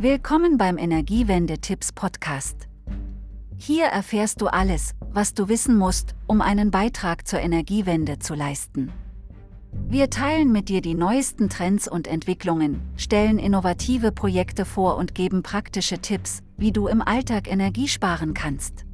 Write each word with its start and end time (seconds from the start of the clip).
Willkommen 0.00 0.58
beim 0.58 0.78
Energiewende-Tipps 0.78 1.90
Podcast. 1.90 2.68
Hier 3.56 3.86
erfährst 3.86 4.40
du 4.40 4.46
alles, 4.46 4.94
was 5.10 5.34
du 5.34 5.48
wissen 5.48 5.76
musst, 5.76 6.14
um 6.28 6.40
einen 6.40 6.70
Beitrag 6.70 7.26
zur 7.26 7.40
Energiewende 7.40 8.20
zu 8.20 8.36
leisten. 8.36 8.92
Wir 9.88 10.08
teilen 10.08 10.52
mit 10.52 10.68
dir 10.68 10.82
die 10.82 10.94
neuesten 10.94 11.48
Trends 11.48 11.88
und 11.88 12.06
Entwicklungen, 12.06 12.80
stellen 12.96 13.40
innovative 13.40 14.12
Projekte 14.12 14.64
vor 14.64 14.98
und 14.98 15.16
geben 15.16 15.42
praktische 15.42 15.98
Tipps, 15.98 16.44
wie 16.56 16.70
du 16.70 16.86
im 16.86 17.02
Alltag 17.02 17.50
Energie 17.50 17.88
sparen 17.88 18.34
kannst. 18.34 18.84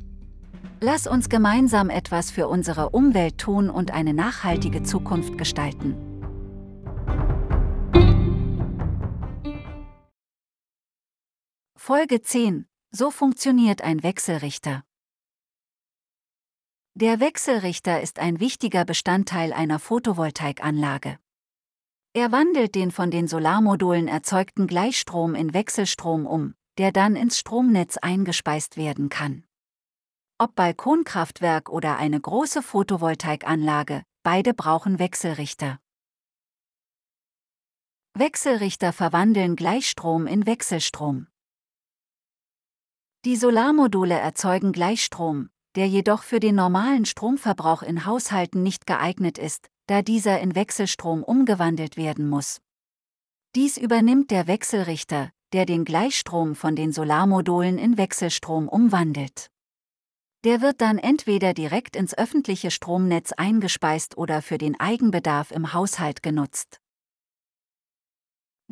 Lass 0.81 1.07
uns 1.07 1.29
gemeinsam 1.29 1.91
etwas 1.91 2.31
für 2.31 2.49
unsere 2.49 2.89
Umwelt 2.89 3.37
tun 3.37 3.69
und 3.69 3.91
eine 3.91 4.15
nachhaltige 4.15 4.83
Zukunft 4.85 5.37
gestalten. 5.37 6.14
Folge 11.87 12.23
10. 12.23 12.67
So 12.93 13.11
funktioniert 13.11 13.83
ein 13.83 14.03
Wechselrichter. 14.03 14.85
Der 16.95 17.21
Wechselrichter 17.21 18.01
ist 18.01 18.21
ein 18.21 18.41
wichtiger 18.41 18.87
Bestandteil 18.87 19.53
einer 19.53 19.79
Photovoltaikanlage. 19.79 21.19
Er 22.15 22.33
wandelt 22.33 22.75
den 22.75 22.91
von 22.91 23.11
den 23.11 23.29
Solarmodulen 23.29 24.09
erzeugten 24.09 24.67
Gleichstrom 24.67 25.35
in 25.35 25.53
Wechselstrom 25.53 26.25
um, 26.25 26.55
der 26.79 26.91
dann 26.91 27.17
ins 27.17 27.39
Stromnetz 27.39 27.99
eingespeist 27.99 28.79
werden 28.79 29.11
kann. 29.11 29.45
Ob 30.39 30.55
Balkonkraftwerk 30.55 31.69
oder 31.69 31.99
eine 31.99 32.19
große 32.19 32.63
Photovoltaikanlage, 32.63 34.05
beide 34.23 34.55
brauchen 34.55 34.99
Wechselrichter. 34.99 35.81
Wechselrichter 38.15 38.95
verwandeln 38.95 39.55
Gleichstrom 39.55 40.27
in 40.27 40.47
Wechselstrom. 40.47 41.27
Die 43.25 43.37
Solarmodule 43.37 44.19
erzeugen 44.19 44.73
Gleichstrom, 44.73 45.49
der 45.77 45.89
jedoch 45.89 46.23
für 46.23 46.41
den 46.41 46.57
normalen 46.57 47.07
Stromverbrauch 47.07 47.83
in 47.83 48.05
Haushalten 48.05 48.63
nicht 48.63 48.87
geeignet 48.87 49.39
ist, 49.39 49.71
da 49.87 50.03
dieser 50.03 50.41
in 50.41 50.55
Wechselstrom 50.55 51.23
umgewandelt 51.23 51.97
werden 51.97 52.29
muss. 52.29 52.61
Dies 53.55 53.79
übernimmt 53.79 54.31
der 54.31 54.47
Wechselrichter, 54.47 55.31
der 55.55 55.65
den 55.65 55.87
Gleichstrom 55.87 56.55
von 56.55 56.77
den 56.77 56.93
Solarmodulen 56.93 57.79
in 57.79 57.97
Wechselstrom 57.97 58.69
umwandelt. 58.69 59.51
Der 60.45 60.61
wird 60.61 60.83
dann 60.83 60.99
entweder 60.99 61.55
direkt 61.55 61.97
ins 61.97 62.13
öffentliche 62.13 62.71
Stromnetz 62.71 63.33
eingespeist 63.33 64.19
oder 64.19 64.43
für 64.43 64.59
den 64.59 64.79
Eigenbedarf 64.79 65.51
im 65.51 65.73
Haushalt 65.73 66.23
genutzt. 66.23 66.79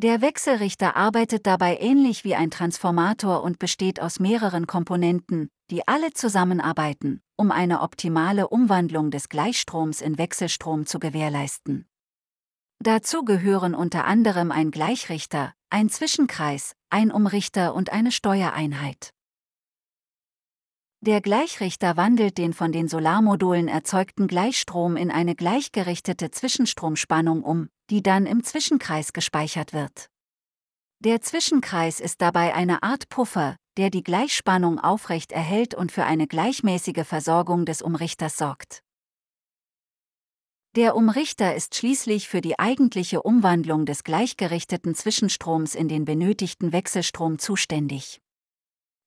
Der 0.03 0.19
Wechselrichter 0.19 0.97
arbeitet 0.97 1.47
dabei 1.47 1.77
ähnlich 1.77 2.25
wie 2.25 2.35
ein 2.35 2.51
Transformator 2.51 3.41
und 3.41 3.57
besteht 3.57 4.01
aus 4.01 4.19
mehreren 4.19 4.67
Komponenten, 4.67 5.49
die 5.71 5.87
alle 5.87 6.11
zusammenarbeiten, 6.11 7.21
um 7.37 7.51
eine 7.51 7.79
optimale 7.79 8.49
Umwandlung 8.49 9.11
des 9.11 9.29
Gleichstroms 9.29 10.01
in 10.01 10.17
Wechselstrom 10.17 10.85
zu 10.85 10.99
gewährleisten. 10.99 11.87
Dazu 12.79 13.23
gehören 13.23 13.73
unter 13.73 14.03
anderem 14.03 14.51
ein 14.51 14.71
Gleichrichter, 14.71 15.53
ein 15.69 15.87
Zwischenkreis, 15.87 16.75
ein 16.89 17.09
Umrichter 17.09 17.73
und 17.73 17.93
eine 17.93 18.11
Steuereinheit. 18.11 19.13
Der 20.99 21.21
Gleichrichter 21.21 21.95
wandelt 21.95 22.37
den 22.37 22.51
von 22.51 22.73
den 22.73 22.89
Solarmodulen 22.89 23.69
erzeugten 23.69 24.27
Gleichstrom 24.27 24.97
in 24.97 25.11
eine 25.11 25.33
gleichgerichtete 25.33 26.29
Zwischenstromspannung 26.29 27.41
um, 27.41 27.69
die 27.93 28.01
dann 28.01 28.25
im 28.25 28.43
Zwischenkreis 28.43 29.13
gespeichert 29.13 29.71
wird. 29.71 30.09
Der 30.97 31.21
Zwischenkreis 31.21 31.99
ist 31.99 32.23
dabei 32.23 32.55
eine 32.55 32.81
Art 32.81 33.07
Puffer, 33.07 33.55
der 33.77 33.91
die 33.91 34.01
Gleichspannung 34.01 34.79
aufrecht 34.79 35.31
erhält 35.31 35.75
und 35.75 35.91
für 35.91 36.03
eine 36.03 36.25
gleichmäßige 36.25 37.05
Versorgung 37.05 37.67
des 37.67 37.83
Umrichters 37.83 38.35
sorgt. 38.35 38.81
Der 40.75 40.95
Umrichter 40.95 41.53
ist 41.53 41.75
schließlich 41.75 42.27
für 42.27 42.41
die 42.41 42.57
eigentliche 42.57 43.21
Umwandlung 43.21 43.85
des 43.85 44.03
gleichgerichteten 44.03 44.95
Zwischenstroms 44.95 45.75
in 45.75 45.87
den 45.87 46.03
benötigten 46.03 46.71
Wechselstrom 46.71 47.37
zuständig. 47.37 48.21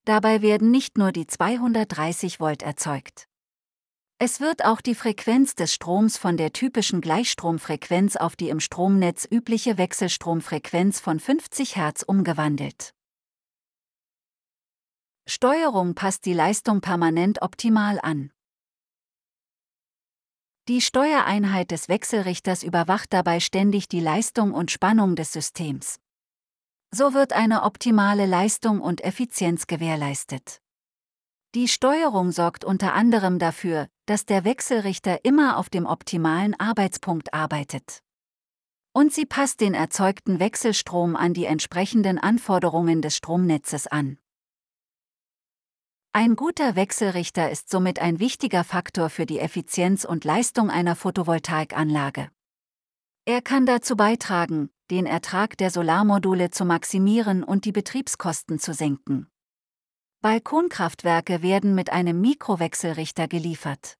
Dabei 0.04 0.42
werden 0.42 0.70
nicht 0.70 0.96
nur 0.96 1.10
die 1.10 1.26
230 1.26 2.38
Volt 2.38 2.62
erzeugt. 2.62 3.26
Es 4.19 4.41
wird 4.41 4.65
auch 4.65 4.81
die 4.81 4.94
Frequenz 4.94 5.56
des 5.56 5.75
Stroms 5.75 6.16
von 6.16 6.38
der 6.38 6.54
typischen 6.54 7.03
Gleichstromfrequenz 7.03 8.16
auf 8.16 8.34
die 8.34 8.49
im 8.49 8.60
Stromnetz 8.60 9.28
übliche 9.31 9.77
Wechselstromfrequenz 9.77 11.00
von 11.00 11.21
50 11.21 11.77
Hertz 11.77 12.03
umgewandelt. 12.03 12.94
Steuerung 15.28 15.94
passt 15.94 16.25
die 16.25 16.32
Leistung 16.32 16.81
permanent 16.81 17.43
optimal 17.43 18.00
an. 18.03 18.32
Die 20.69 20.81
Steuereinheit 20.81 21.71
des 21.71 21.91
Wechselrichters 21.91 22.62
überwacht 22.62 23.12
dabei 23.12 23.38
ständig 23.38 23.87
die 23.87 24.00
Leistung 24.00 24.55
und 24.55 24.71
Spannung 24.71 25.15
des 25.15 25.32
Systems. 25.32 26.00
So 26.91 27.12
wird 27.12 27.34
eine 27.34 27.65
optimale 27.65 28.25
Leistung 28.25 28.81
und 28.81 29.05
Effizienz 29.05 29.66
gewährleistet. 29.66 30.62
Die 31.56 31.69
Steuerung 31.69 32.33
sorgt 32.33 32.67
unter 32.67 32.93
anderem 32.93 33.39
dafür, 33.39 33.89
dass 34.05 34.27
der 34.27 34.44
Wechselrichter 34.44 35.25
immer 35.25 35.56
auf 35.56 35.71
dem 35.71 35.87
optimalen 35.87 36.53
Arbeitspunkt 36.61 37.33
arbeitet. 37.33 38.03
Und 38.93 39.15
sie 39.15 39.25
passt 39.25 39.62
den 39.62 39.72
erzeugten 39.72 40.39
Wechselstrom 40.39 41.17
an 41.17 41.33
die 41.33 41.47
entsprechenden 41.47 42.19
Anforderungen 42.19 43.00
des 43.00 43.17
Stromnetzes 43.17 43.87
an. 43.87 44.19
Ein 46.12 46.37
guter 46.37 46.77
Wechselrichter 46.77 47.50
ist 47.50 47.71
somit 47.71 48.00
ein 48.00 48.19
wichtiger 48.19 48.62
Faktor 48.62 49.09
für 49.09 49.25
die 49.25 49.38
Effizienz 49.38 50.05
und 50.05 50.27
Leistung 50.27 50.69
einer 50.69 50.94
Photovoltaikanlage. 50.94 52.28
Er 53.25 53.41
kann 53.41 53.65
dazu 53.65 53.97
beitragen, 53.97 54.69
den 54.91 55.06
Ertrag 55.06 55.56
der 55.56 55.71
Solarmodule 55.71 56.50
zu 56.50 56.67
maximieren 56.67 57.43
und 57.43 57.65
die 57.65 57.73
Betriebskosten 57.73 58.59
zu 58.59 58.75
senken. 58.75 59.31
Balkonkraftwerke 60.26 61.41
werden 61.41 61.76
mit 61.76 61.92
einem 61.92 62.20
Mikrowechselrichter 62.20 63.28
geliefert. 63.28 63.97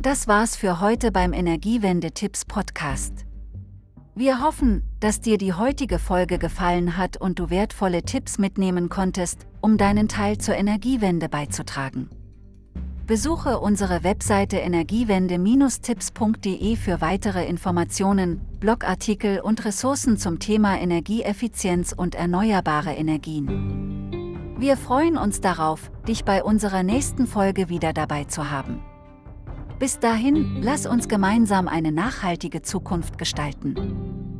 Das 0.00 0.26
war's 0.26 0.56
für 0.56 0.80
heute 0.80 1.12
beim 1.12 1.34
Energiewende-Tipps 1.34 2.46
Podcast. 2.46 3.26
Wir 4.14 4.40
hoffen, 4.40 4.84
dass 5.00 5.20
dir 5.20 5.36
die 5.36 5.52
heutige 5.52 5.98
Folge 5.98 6.38
gefallen 6.38 6.96
hat 6.96 7.18
und 7.18 7.38
du 7.38 7.50
wertvolle 7.50 8.04
Tipps 8.04 8.38
mitnehmen 8.38 8.88
konntest, 8.88 9.46
um 9.60 9.76
deinen 9.76 10.08
Teil 10.08 10.38
zur 10.38 10.54
Energiewende 10.54 11.28
beizutragen. 11.28 12.08
Besuche 13.06 13.60
unsere 13.60 14.02
Webseite 14.02 14.56
energiewende-tipps.de 14.56 16.76
für 16.76 17.02
weitere 17.02 17.46
Informationen, 17.46 18.40
Blogartikel 18.60 19.40
und 19.40 19.66
Ressourcen 19.66 20.16
zum 20.16 20.38
Thema 20.38 20.80
Energieeffizienz 20.80 21.92
und 21.92 22.14
erneuerbare 22.14 22.94
Energien. 22.94 24.56
Wir 24.58 24.78
freuen 24.78 25.18
uns 25.18 25.42
darauf, 25.42 25.90
dich 26.08 26.24
bei 26.24 26.42
unserer 26.42 26.82
nächsten 26.82 27.26
Folge 27.26 27.68
wieder 27.68 27.92
dabei 27.92 28.24
zu 28.24 28.50
haben. 28.50 28.80
Bis 29.78 29.98
dahin, 29.98 30.62
lass 30.62 30.86
uns 30.86 31.06
gemeinsam 31.06 31.68
eine 31.68 31.92
nachhaltige 31.92 32.62
Zukunft 32.62 33.18
gestalten. 33.18 34.33